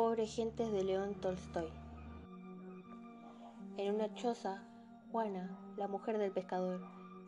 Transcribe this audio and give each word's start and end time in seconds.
Pobre 0.00 0.26
gentes 0.26 0.72
de 0.72 0.82
León 0.82 1.12
Tolstoy. 1.20 1.68
En 3.76 3.96
una 3.96 4.14
choza, 4.14 4.64
Juana, 5.12 5.58
la 5.76 5.88
mujer 5.88 6.16
del 6.16 6.32
pescador, 6.32 6.80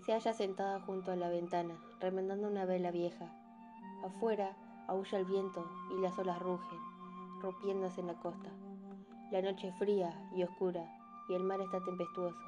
se 0.06 0.14
halla 0.14 0.32
sentada 0.32 0.80
junto 0.80 1.12
a 1.12 1.16
la 1.16 1.28
ventana, 1.28 1.76
remendando 2.00 2.48
una 2.48 2.64
vela 2.64 2.90
vieja. 2.90 3.30
Afuera 4.02 4.56
aúlla 4.88 5.18
el 5.18 5.26
viento 5.26 5.70
y 5.94 6.00
las 6.00 6.18
olas 6.18 6.38
rugen, 6.38 6.78
rompiéndose 7.42 8.00
en 8.00 8.06
la 8.06 8.14
costa. 8.14 8.48
La 9.30 9.42
noche 9.42 9.68
es 9.68 9.76
fría 9.76 10.10
y 10.34 10.42
oscura 10.42 10.82
y 11.28 11.34
el 11.34 11.44
mar 11.44 11.60
está 11.60 11.84
tempestuoso, 11.84 12.40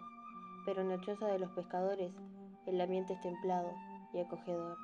pero 0.64 0.80
en 0.80 0.88
la 0.88 1.02
choza 1.02 1.26
de 1.26 1.38
los 1.38 1.50
pescadores 1.50 2.14
el 2.64 2.80
ambiente 2.80 3.12
es 3.12 3.20
templado 3.20 3.74
y 4.14 4.20
acogedor. 4.20 4.78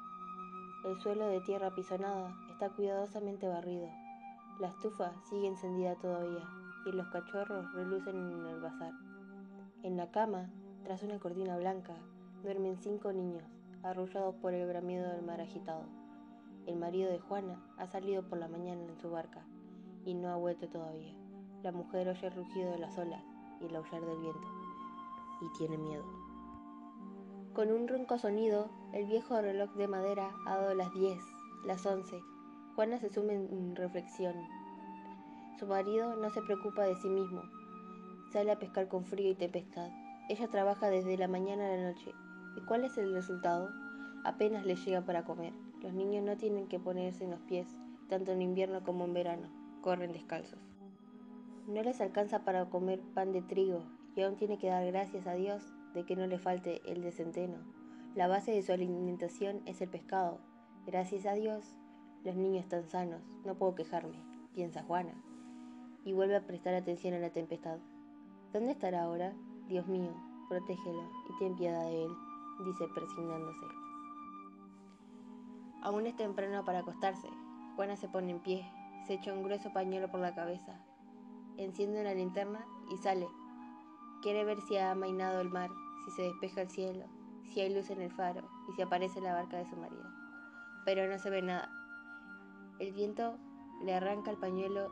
El 0.85 1.01
suelo 1.01 1.29
de 1.29 1.41
tierra 1.41 1.75
pisonada 1.75 2.37
está 2.53 2.69
cuidadosamente 2.69 3.49
barrido 3.49 3.89
la 4.61 4.69
estufa 4.69 5.13
sigue 5.23 5.49
encendida 5.49 5.95
todavía 5.97 6.47
y 6.85 6.93
los 6.93 7.09
cachorros 7.09 7.73
relucen 7.73 8.17
en 8.17 8.47
el 8.47 8.61
bazar. 8.61 8.93
En 9.83 9.97
la 9.97 10.11
cama, 10.11 10.51
tras 10.85 11.03
una 11.03 11.19
cortina 11.19 11.57
blanca, 11.57 11.95
duermen 12.43 12.77
cinco 12.77 13.11
niños, 13.13 13.43
arrullados 13.83 14.35
por 14.37 14.53
el 14.53 14.69
bramido 14.69 15.09
del 15.09 15.23
mar 15.23 15.41
agitado. 15.41 15.85
El 16.67 16.77
marido 16.77 17.11
de 17.11 17.21
Juana 17.21 17.59
ha 17.79 17.87
salido 17.87 18.23
por 18.29 18.39
la 18.39 18.49
mañana 18.49 18.85
en 18.85 18.99
su 19.01 19.11
barca 19.11 19.47
y 20.05 20.13
no 20.13 20.29
ha 20.29 20.37
vuelto 20.37 20.69
todavía. 20.69 21.15
La 21.63 21.73
mujer 21.73 22.09
oye 22.09 22.27
el 22.27 22.35
rugido 22.35 22.71
de 22.71 22.79
las 22.79 22.99
olas 22.99 23.25
y 23.61 23.65
el 23.65 23.77
aullar 23.77 24.05
del 24.05 24.19
viento 24.19 24.49
y 25.41 25.59
tiene 25.59 25.79
miedo. 25.79 26.05
Con 27.55 27.73
un 27.73 27.89
ronco 27.89 28.19
sonido, 28.19 28.69
el 28.93 29.07
viejo 29.07 29.41
reloj 29.41 29.73
de 29.73 29.89
madera 29.89 30.31
ha 30.47 30.57
dado 30.57 30.75
las 30.75 30.93
diez, 30.93 31.19
las 31.65 31.85
once, 31.87 32.23
Juana 32.81 32.99
se 32.99 33.11
sume 33.11 33.35
en 33.35 33.77
reflexión. 33.77 34.35
Su 35.61 35.67
marido 35.67 36.17
no 36.17 36.31
se 36.31 36.41
preocupa 36.41 36.85
de 36.85 36.97
sí 36.97 37.11
mismo. 37.11 37.43
Sale 38.33 38.51
a 38.51 38.59
pescar 38.59 38.89
con 38.89 39.05
frío 39.05 39.31
y 39.31 39.35
tempestad. 39.35 39.91
Ella 40.31 40.49
trabaja 40.49 40.89
desde 40.89 41.19
la 41.19 41.29
mañana 41.29 41.67
a 41.67 41.77
la 41.77 41.93
noche. 41.93 42.15
¿Y 42.57 42.63
cuál 42.63 42.85
es 42.85 42.97
el 42.97 43.13
resultado? 43.13 43.69
Apenas 44.25 44.65
le 44.65 44.77
llega 44.77 45.03
para 45.03 45.27
comer. 45.27 45.53
Los 45.83 45.93
niños 45.93 46.25
no 46.25 46.39
tienen 46.39 46.67
que 46.67 46.81
ponerse 46.81 47.25
en 47.25 47.33
los 47.33 47.41
pies, 47.41 47.69
tanto 48.09 48.33
en 48.33 48.41
invierno 48.41 48.83
como 48.83 49.05
en 49.05 49.13
verano. 49.13 49.49
Corren 49.83 50.15
descalzos. 50.15 50.59
No 51.67 51.83
les 51.83 52.01
alcanza 52.01 52.39
para 52.43 52.71
comer 52.71 53.03
pan 53.13 53.33
de 53.33 53.43
trigo 53.43 53.83
y 54.17 54.23
aún 54.23 54.37
tiene 54.37 54.59
que 54.59 54.71
dar 54.71 54.87
gracias 54.87 55.27
a 55.27 55.35
Dios 55.35 55.63
de 55.93 56.07
que 56.07 56.17
no 56.17 56.27
le 56.27 56.39
falte 56.39 56.81
el 56.91 57.03
de 57.03 57.13
centeno. 57.13 57.59
La 58.15 58.29
base 58.29 58.53
de 58.53 58.63
su 58.63 58.73
alimentación 58.73 59.61
es 59.67 59.83
el 59.83 59.91
pescado. 59.91 60.39
Gracias 60.87 61.27
a 61.27 61.35
Dios 61.35 61.75
los 62.25 62.35
niños 62.35 62.65
están 62.65 62.89
sanos, 62.89 63.21
no 63.45 63.55
puedo 63.57 63.75
quejarme, 63.75 64.23
piensa 64.55 64.83
Juana, 64.83 65.15
y 66.05 66.13
vuelve 66.13 66.37
a 66.37 66.47
prestar 66.47 66.75
atención 66.75 67.15
a 67.15 67.19
la 67.19 67.31
tempestad. 67.31 67.79
¿Dónde 68.53 68.73
estará 68.73 69.03
ahora? 69.03 69.33
Dios 69.69 69.87
mío, 69.87 70.13
protégelo 70.49 71.09
y 71.29 71.39
ten 71.39 71.57
piedad 71.57 71.85
de 71.85 72.05
él, 72.05 72.11
dice 72.65 72.89
persignándose. 72.95 73.67
Aún 75.83 76.07
es 76.07 76.17
temprano 76.17 76.65
para 76.65 76.81
acostarse. 76.81 77.29
Juana 77.77 77.97
se 77.97 78.09
pone 78.09 78.33
en 78.33 78.41
pie, 78.41 78.71
se 79.07 79.15
echa 79.15 79.33
un 79.33 79.43
grueso 79.43 79.73
pañuelo 79.73 80.11
por 80.11 80.21
la 80.21 80.35
cabeza, 80.35 80.79
enciende 81.57 82.01
una 82.01 82.15
linterna 82.15 82.67
y 82.93 82.99
sale. 82.99 83.29
Quiere 84.23 84.45
ver 84.45 84.61
si 84.63 84.77
ha 84.77 84.91
amainado 84.91 85.41
el 85.41 85.49
mar, 85.49 85.71
si 86.05 86.11
se 86.11 86.23
despeja 86.23 86.63
el 86.63 86.71
cielo, 86.71 87.07
si 87.45 87.61
hay 87.61 87.75
luz 87.75 87.91
en 87.91 88.03
el 88.03 88.11
faro 88.11 88.49
y 88.69 88.73
si 88.73 88.83
aparece 88.83 89.21
la 89.21 89.35
barca 89.35 89.57
de 89.57 89.71
su 89.71 89.77
marido. 89.77 90.05
Pero 90.85 91.09
no 91.09 91.19
se 91.19 91.31
ve 91.31 91.43
nada. 91.43 91.71
El 92.79 92.93
viento 92.93 93.39
le 93.85 93.95
arranca 93.95 94.31
el 94.31 94.37
pañuelo 94.37 94.91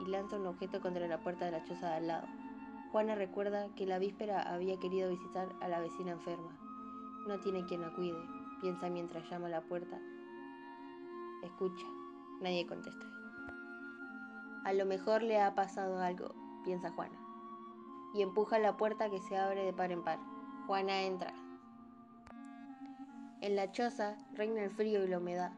y 0.00 0.06
lanza 0.06 0.36
un 0.36 0.46
objeto 0.46 0.80
contra 0.80 1.06
la 1.06 1.18
puerta 1.18 1.44
de 1.44 1.52
la 1.52 1.64
choza 1.64 1.90
de 1.90 1.96
al 1.96 2.06
lado. 2.06 2.26
Juana 2.90 3.14
recuerda 3.14 3.68
que 3.76 3.86
la 3.86 3.98
víspera 3.98 4.42
había 4.42 4.78
querido 4.78 5.10
visitar 5.10 5.48
a 5.60 5.68
la 5.68 5.80
vecina 5.80 6.12
enferma. 6.12 6.58
No 7.28 7.38
tiene 7.38 7.64
quien 7.66 7.82
la 7.82 7.94
cuide, 7.94 8.18
piensa 8.60 8.88
mientras 8.88 9.28
llama 9.30 9.46
a 9.46 9.50
la 9.50 9.60
puerta. 9.60 9.98
Escucha, 11.42 11.86
nadie 12.40 12.66
contesta. 12.66 13.06
A 14.64 14.72
lo 14.72 14.84
mejor 14.86 15.22
le 15.22 15.40
ha 15.40 15.54
pasado 15.54 16.00
algo, 16.00 16.34
piensa 16.64 16.90
Juana, 16.90 17.18
y 18.14 18.22
empuja 18.22 18.58
la 18.58 18.76
puerta 18.76 19.08
que 19.08 19.20
se 19.20 19.36
abre 19.38 19.64
de 19.64 19.72
par 19.72 19.92
en 19.92 20.02
par. 20.02 20.18
Juana 20.66 21.02
entra. 21.02 21.32
En 23.40 23.56
la 23.56 23.72
choza 23.72 24.18
reina 24.34 24.62
el 24.62 24.70
frío 24.70 25.04
y 25.04 25.08
la 25.08 25.18
humedad. 25.18 25.52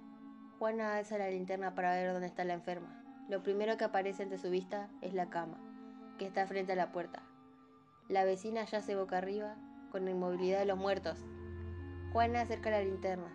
Juana 0.58 0.96
alza 0.96 1.18
la 1.18 1.30
linterna 1.30 1.74
para 1.74 1.94
ver 1.94 2.12
dónde 2.12 2.28
está 2.28 2.44
la 2.44 2.54
enferma. 2.54 3.01
Lo 3.32 3.42
primero 3.42 3.78
que 3.78 3.84
aparece 3.84 4.24
ante 4.24 4.36
su 4.36 4.50
vista 4.50 4.90
es 5.00 5.14
la 5.14 5.30
cama, 5.30 5.58
que 6.18 6.26
está 6.26 6.46
frente 6.46 6.72
a 6.72 6.76
la 6.76 6.92
puerta. 6.92 7.22
La 8.10 8.24
vecina 8.24 8.66
yace 8.66 8.94
boca 8.94 9.16
arriba, 9.16 9.56
con 9.90 10.04
la 10.04 10.10
inmovilidad 10.10 10.58
de 10.58 10.66
los 10.66 10.76
muertos. 10.76 11.24
Juana 12.12 12.42
acerca 12.42 12.68
la 12.68 12.82
linterna. 12.82 13.34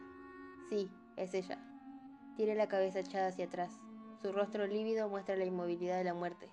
Sí, 0.69 0.91
es 1.15 1.33
ella. 1.33 1.57
Tiene 2.35 2.53
la 2.53 2.67
cabeza 2.67 2.99
echada 2.99 3.29
hacia 3.29 3.45
atrás. 3.45 3.79
Su 4.21 4.31
rostro 4.31 4.67
lívido 4.67 5.09
muestra 5.09 5.35
la 5.35 5.45
inmovilidad 5.45 5.97
de 5.97 6.03
la 6.03 6.13
muerte. 6.13 6.47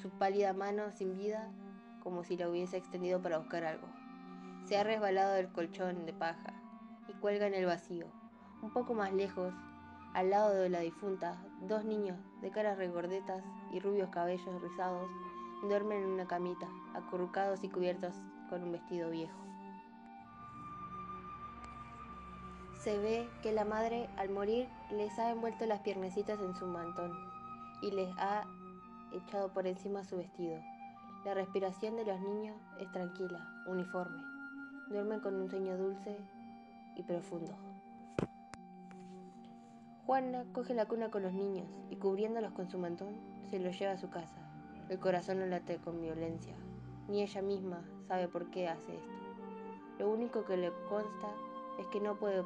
Su 0.00 0.08
pálida 0.08 0.54
mano 0.54 0.90
sin 0.90 1.14
vida, 1.14 1.52
como 2.02 2.24
si 2.24 2.38
la 2.38 2.48
hubiese 2.48 2.78
extendido 2.78 3.20
para 3.20 3.36
buscar 3.36 3.64
algo. 3.64 3.86
Se 4.64 4.78
ha 4.78 4.82
resbalado 4.82 5.34
del 5.34 5.52
colchón 5.52 6.06
de 6.06 6.14
paja 6.14 6.54
y 7.06 7.12
cuelga 7.12 7.48
en 7.48 7.54
el 7.54 7.66
vacío. 7.66 8.06
Un 8.62 8.72
poco 8.72 8.94
más 8.94 9.12
lejos, 9.12 9.52
al 10.18 10.30
lado 10.30 10.52
de 10.52 10.68
la 10.68 10.80
difunta, 10.80 11.36
dos 11.60 11.84
niños 11.84 12.18
de 12.42 12.50
caras 12.50 12.76
regordetas 12.76 13.40
y 13.70 13.78
rubios 13.78 14.10
cabellos 14.10 14.60
rizados 14.60 15.08
duermen 15.62 16.02
en 16.02 16.08
una 16.08 16.26
camita, 16.26 16.66
acurrucados 16.92 17.62
y 17.62 17.68
cubiertos 17.68 18.16
con 18.50 18.64
un 18.64 18.72
vestido 18.72 19.10
viejo. 19.10 19.38
Se 22.80 22.98
ve 22.98 23.28
que 23.44 23.52
la 23.52 23.64
madre, 23.64 24.08
al 24.16 24.30
morir, 24.30 24.66
les 24.90 25.16
ha 25.20 25.30
envuelto 25.30 25.66
las 25.66 25.82
piernecitas 25.82 26.40
en 26.40 26.56
su 26.56 26.66
mantón 26.66 27.12
y 27.80 27.92
les 27.92 28.10
ha 28.18 28.42
echado 29.12 29.52
por 29.52 29.68
encima 29.68 30.02
su 30.02 30.16
vestido. 30.16 30.58
La 31.24 31.34
respiración 31.34 31.94
de 31.94 32.04
los 32.04 32.20
niños 32.20 32.56
es 32.80 32.90
tranquila, 32.90 33.48
uniforme. 33.68 34.20
Duermen 34.88 35.20
con 35.20 35.36
un 35.36 35.48
sueño 35.48 35.76
dulce 35.76 36.18
y 36.96 37.04
profundo. 37.04 37.67
Juana 40.08 40.46
coge 40.54 40.72
la 40.72 40.86
cuna 40.86 41.10
con 41.10 41.22
los 41.22 41.34
niños 41.34 41.66
y 41.90 41.96
cubriéndolos 41.96 42.52
con 42.52 42.70
su 42.70 42.78
mantón, 42.78 43.20
se 43.50 43.58
los 43.58 43.78
lleva 43.78 43.92
a 43.92 43.98
su 43.98 44.08
casa. 44.08 44.38
El 44.88 44.98
corazón 44.98 45.38
no 45.38 45.44
late 45.44 45.76
con 45.76 46.00
violencia, 46.00 46.56
ni 47.08 47.20
ella 47.20 47.42
misma 47.42 47.84
sabe 48.06 48.26
por 48.26 48.50
qué 48.50 48.68
hace 48.68 48.96
esto. 48.96 49.12
Lo 49.98 50.08
único 50.08 50.46
que 50.46 50.56
le 50.56 50.72
consta 50.88 51.28
es 51.78 51.86
que 51.88 52.00
no 52.00 52.16
puede 52.16 52.42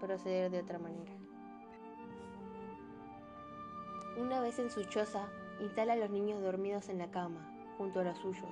proceder 0.00 0.50
de 0.50 0.60
otra 0.60 0.78
manera. 0.78 1.12
Una 4.16 4.40
vez 4.40 4.58
en 4.58 4.70
su 4.70 4.82
choza, 4.84 5.28
instala 5.60 5.92
a 5.92 5.96
los 5.96 6.08
niños 6.08 6.40
dormidos 6.40 6.88
en 6.88 6.96
la 6.96 7.10
cama, 7.10 7.46
junto 7.76 8.00
a 8.00 8.04
los 8.04 8.16
suyos, 8.16 8.48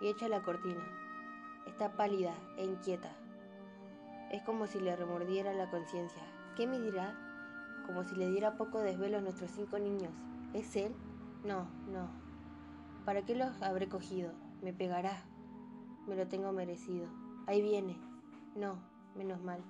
y 0.00 0.10
echa 0.10 0.28
la 0.28 0.44
cortina. 0.44 0.86
Está 1.66 1.96
pálida 1.96 2.34
e 2.56 2.66
inquieta. 2.66 3.10
Es 4.30 4.44
como 4.44 4.68
si 4.68 4.78
le 4.78 4.94
remordiera 4.94 5.52
la 5.54 5.68
conciencia. 5.70 6.22
¿Qué 6.54 6.68
me 6.68 6.78
dirá 6.78 7.23
como 7.86 8.04
si 8.04 8.14
le 8.16 8.30
diera 8.30 8.56
poco 8.56 8.78
desvelo 8.80 9.18
a 9.18 9.20
nuestros 9.20 9.50
cinco 9.50 9.78
niños. 9.78 10.12
¿Es 10.52 10.74
él? 10.76 10.94
No, 11.44 11.66
no. 11.90 12.08
¿Para 13.04 13.24
qué 13.24 13.34
los 13.34 13.60
habré 13.62 13.88
cogido? 13.88 14.32
Me 14.62 14.72
pegará. 14.72 15.22
Me 16.06 16.16
lo 16.16 16.26
tengo 16.26 16.52
merecido. 16.52 17.06
Ahí 17.46 17.60
viene. 17.60 17.96
No, 18.54 18.78
menos 19.14 19.42
mal. 19.42 19.62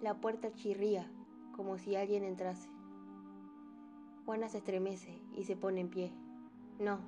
La 0.00 0.14
puerta 0.14 0.52
chirría, 0.52 1.08
como 1.54 1.78
si 1.78 1.94
alguien 1.94 2.24
entrase. 2.24 2.68
Juana 4.26 4.48
se 4.48 4.58
estremece 4.58 5.20
y 5.36 5.44
se 5.44 5.56
pone 5.56 5.80
en 5.80 5.90
pie. 5.90 6.12
No, 6.80 6.98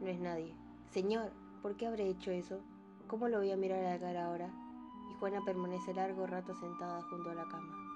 no 0.00 0.06
es 0.08 0.20
nadie. 0.20 0.54
Señor, 0.90 1.32
¿por 1.62 1.76
qué 1.76 1.86
habré 1.86 2.08
hecho 2.08 2.30
eso? 2.30 2.60
¿Cómo 3.06 3.28
lo 3.28 3.38
voy 3.38 3.50
a 3.50 3.56
mirar 3.56 3.84
a 3.84 3.94
la 3.94 4.00
cara 4.00 4.26
ahora? 4.26 4.50
Y 5.10 5.14
Juana 5.14 5.40
permanece 5.44 5.94
largo 5.94 6.26
rato 6.26 6.54
sentada 6.54 7.00
junto 7.02 7.30
a 7.30 7.34
la 7.34 7.44
cama 7.44 7.93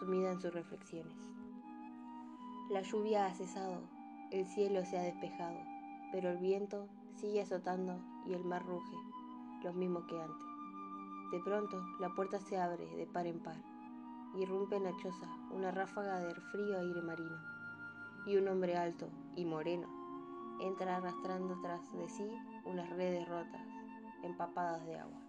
sumida 0.00 0.32
en 0.32 0.40
sus 0.40 0.52
reflexiones. 0.52 1.14
La 2.70 2.80
lluvia 2.80 3.26
ha 3.26 3.34
cesado, 3.34 3.82
el 4.30 4.46
cielo 4.46 4.84
se 4.86 4.98
ha 4.98 5.02
despejado, 5.02 5.58
pero 6.10 6.30
el 6.30 6.38
viento 6.38 6.88
sigue 7.16 7.42
azotando 7.42 8.00
y 8.26 8.32
el 8.32 8.44
mar 8.44 8.64
ruge, 8.64 8.96
lo 9.62 9.74
mismo 9.74 10.06
que 10.06 10.18
antes. 10.18 10.46
De 11.32 11.40
pronto, 11.40 11.84
la 12.00 12.08
puerta 12.14 12.40
se 12.40 12.58
abre 12.58 12.86
de 12.96 13.06
par 13.06 13.26
en 13.26 13.40
par, 13.40 13.62
y 14.34 14.42
irrumpe 14.42 14.76
en 14.76 14.84
la 14.84 14.96
choza 14.96 15.28
una 15.50 15.70
ráfaga 15.70 16.20
de 16.20 16.34
frío 16.34 16.78
aire 16.78 17.02
marino, 17.02 17.36
y 18.26 18.36
un 18.36 18.48
hombre 18.48 18.76
alto 18.76 19.08
y 19.36 19.44
moreno 19.44 19.86
entra 20.60 20.96
arrastrando 20.96 21.58
tras 21.62 21.92
de 21.92 22.08
sí 22.08 22.30
unas 22.64 22.88
redes 22.90 23.28
rotas, 23.28 23.66
empapadas 24.22 24.84
de 24.86 24.98
agua. 24.98 25.20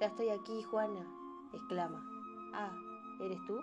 Ya 0.00 0.06
estoy 0.08 0.30
aquí, 0.30 0.62
Juana, 0.62 1.06
exclama. 1.52 2.02
Ah, 2.54 2.72
¿Eres 3.22 3.38
tú? 3.46 3.60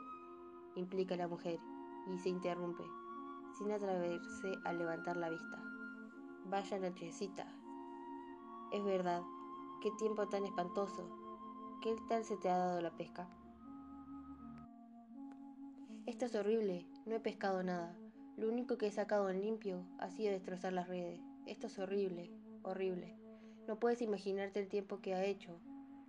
implica 0.76 1.18
la 1.18 1.28
mujer, 1.28 1.60
y 2.08 2.18
se 2.18 2.30
interrumpe. 2.30 2.84
sin 3.58 3.72
atreverse 3.72 4.54
a 4.64 4.72
levantar 4.72 5.18
la 5.18 5.30
vista. 5.30 5.62
Vaya 6.46 6.80
nochecita. 6.80 7.46
Es 8.72 8.84
verdad, 8.86 9.22
qué 9.82 9.90
tiempo 9.98 10.30
tan 10.30 10.46
espantoso. 10.46 11.10
¿Qué 11.82 11.94
tal 12.08 12.24
se 12.24 12.38
te 12.38 12.50
ha 12.50 12.58
dado 12.58 12.82
la 12.82 12.92
pesca? 12.92 13.28
Esto 16.06 16.26
es 16.26 16.36
horrible, 16.36 16.88
no 17.06 17.16
he 17.16 17.20
pescado 17.20 17.62
nada. 17.62 17.98
Lo 18.38 18.48
único 18.48 18.78
que 18.78 18.88
he 18.88 18.92
sacado 18.92 19.30
en 19.30 19.42
limpio 19.42 19.84
ha 19.98 20.10
sido 20.10 20.32
destrozar 20.32 20.72
las 20.72 20.88
redes. 20.88 21.20
Esto 21.46 21.68
es 21.68 21.78
horrible, 21.80 22.32
horrible. 22.64 23.14
No 23.68 23.78
puedes 23.78 24.02
imaginarte 24.02 24.62
el 24.62 24.70
tiempo 24.70 25.02
que 25.02 25.16
ha 25.16 25.26
hecho. 25.26 25.60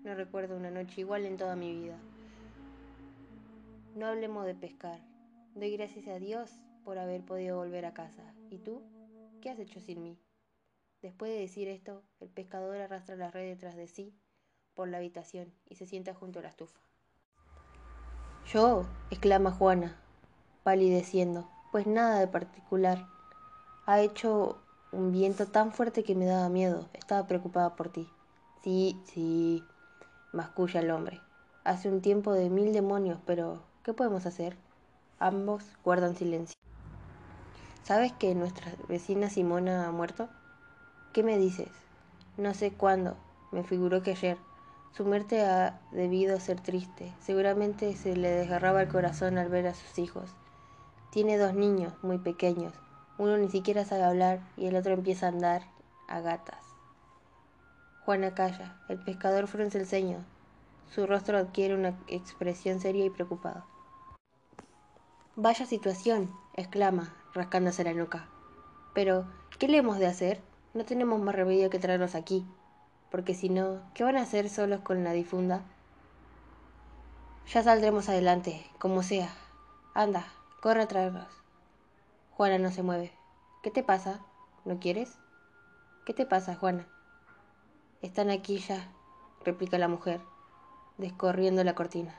No 0.05 0.14
recuerdo 0.14 0.56
una 0.56 0.70
noche 0.70 1.00
igual 1.00 1.26
en 1.26 1.37
toda 1.37 1.56
mi 1.56 1.75
vida. 1.75 1.99
No 3.95 4.07
hablemos 4.07 4.47
de 4.47 4.55
pescar. 4.55 5.01
Doy 5.55 5.77
gracias 5.77 6.07
a 6.07 6.21
Dios 6.21 6.61
por 6.85 6.99
haber 6.99 7.25
podido 7.25 7.57
volver 7.57 7.85
a 7.85 7.93
casa. 7.93 8.35
¿Y 8.49 8.59
tú? 8.59 8.83
¿Qué 9.41 9.51
has 9.51 9.59
hecho 9.59 9.81
sin 9.81 10.03
mí? 10.03 10.17
Después 11.03 11.33
de 11.33 11.41
decir 11.41 11.67
esto, 11.67 12.05
el 12.21 12.29
pescador 12.29 12.77
arrastra 12.77 13.17
la 13.17 13.31
red 13.31 13.49
detrás 13.49 13.75
de 13.75 13.89
sí 13.89 14.15
por 14.75 14.89
la 14.89 14.99
habitación 14.99 15.53
y 15.69 15.75
se 15.75 15.87
sienta 15.87 16.15
junto 16.15 16.39
a 16.39 16.43
la 16.43 16.51
estufa. 16.51 16.79
Yo, 18.47 18.87
exclama 19.11 19.51
Juana, 19.51 20.01
palideciendo, 20.63 21.51
pues 21.73 21.87
nada 21.87 22.21
de 22.21 22.29
particular. 22.29 23.09
Ha 23.87 24.01
hecho 24.01 24.63
un 24.93 25.11
viento 25.11 25.47
tan 25.47 25.73
fuerte 25.73 26.05
que 26.05 26.15
me 26.15 26.27
daba 26.27 26.49
miedo. 26.49 26.89
Estaba 26.93 27.27
preocupada 27.27 27.75
por 27.75 27.89
ti. 27.89 28.09
Sí, 28.63 29.01
sí, 29.05 29.65
masculla 30.33 30.81
el 30.81 30.93
hombre. 30.93 31.21
Hace 31.65 31.89
un 31.89 32.01
tiempo 32.03 32.33
de 32.33 32.51
mil 32.51 32.73
demonios, 32.73 33.19
pero 33.27 33.69
¿qué 33.85 33.94
podemos 33.94 34.27
hacer? 34.27 34.56
Ambos 35.19 35.65
guardan 35.85 36.17
silencio. 36.17 36.55
¿Sabes 37.82 38.12
que 38.12 38.35
nuestra 38.35 38.73
vecina 38.88 39.31
Simona 39.31 39.87
ha 39.87 39.91
muerto? 39.91 40.29
¿Qué 41.12 41.23
me 41.23 41.38
dices? 41.38 41.71
No 42.37 42.55
sé 42.55 42.73
cuándo. 42.73 43.17
Me 43.53 43.65
figuró 43.65 44.03
que 44.03 44.12
ayer. 44.12 44.38
Su 44.93 45.05
muerte 45.05 45.43
ha 45.43 45.81
debido 45.93 46.38
ser 46.41 46.61
triste. 46.61 47.12
Seguramente 47.21 47.94
se 47.97 48.17
le 48.17 48.31
desgarraba 48.31 48.82
el 48.82 48.88
corazón 48.88 49.38
al 49.38 49.49
ver 49.49 49.67
a 49.67 49.75
sus 49.75 49.99
hijos. 49.99 50.31
Tiene 51.11 51.38
dos 51.38 51.55
niños 51.55 51.93
muy 52.03 52.19
pequeños. 52.19 52.75
Uno 53.19 53.37
ni 53.37 53.49
siquiera 53.49 53.85
sabe 53.85 54.05
hablar 54.05 54.41
y 54.56 54.67
el 54.67 54.76
otro 54.76 54.93
empieza 54.93 55.26
a 55.26 55.31
andar 55.31 55.62
a 56.06 56.21
gatas. 56.21 56.65
Juana 58.05 58.35
calla. 58.35 58.76
El 58.88 58.99
pescador 58.99 59.47
frunce 59.47 59.79
el 59.79 59.87
ceño. 59.87 60.25
Su 60.91 61.06
rostro 61.06 61.38
adquiere 61.38 61.75
una 61.75 61.99
expresión 62.09 62.81
seria 62.81 63.05
y 63.05 63.11
preocupada. 63.11 63.67
Vaya 65.43 65.67
situación, 65.67 66.31
exclama, 66.55 67.15
rascándose 67.33 67.83
la 67.83 67.95
nuca. 67.95 68.29
Pero, 68.95 69.27
¿qué 69.59 69.69
le 69.69 69.79
hemos 69.79 69.99
de 69.99 70.07
hacer? 70.07 70.41
No 70.75 70.85
tenemos 70.85 71.21
más 71.21 71.35
remedio 71.35 71.71
que 71.71 71.79
traerlos 71.79 72.15
aquí 72.15 72.47
porque 73.11 73.35
si 73.35 73.49
no, 73.49 73.81
¿qué 73.93 74.05
van 74.05 74.17
a 74.17 74.23
hacer 74.23 74.49
solos 74.49 74.81
con 74.81 75.03
la 75.03 75.13
difunda? 75.13 75.63
Ya 77.49 77.63
saldremos 77.63 78.09
adelante, 78.09 78.65
como 78.79 79.03
sea. 79.03 79.29
Anda, 79.95 80.27
corre 80.63 80.83
a 80.83 80.89
traerlos. 80.89 81.27
Juana 82.31 82.59
no 82.59 82.71
se 82.71 82.85
mueve. 82.85 83.13
¿Qué 83.63 83.71
te 83.71 83.83
pasa? 83.83 84.21
¿No 84.65 84.79
quieres? 84.79 85.19
¿Qué 86.07 86.15
te 86.15 86.25
pasa, 86.25 86.55
Juana? 86.55 86.87
Están 88.01 88.31
aquí 88.31 88.59
ya, 88.59 88.93
replica 89.45 89.77
la 89.77 89.89
mujer, 89.89 90.21
descorriendo 90.97 91.65
la 91.65 91.75
cortina. 91.75 92.15